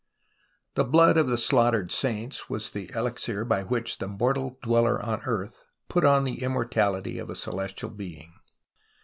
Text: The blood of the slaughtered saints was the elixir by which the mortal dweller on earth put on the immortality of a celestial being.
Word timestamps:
The 0.73 0.83
blood 0.83 1.15
of 1.15 1.27
the 1.27 1.37
slaughtered 1.37 1.91
saints 1.91 2.49
was 2.49 2.71
the 2.71 2.89
elixir 2.95 3.45
by 3.45 3.61
which 3.61 3.99
the 3.99 4.07
mortal 4.07 4.57
dweller 4.63 4.99
on 4.99 5.21
earth 5.25 5.63
put 5.89 6.03
on 6.03 6.23
the 6.23 6.41
immortality 6.41 7.19
of 7.19 7.29
a 7.29 7.35
celestial 7.35 7.91
being. 7.91 8.33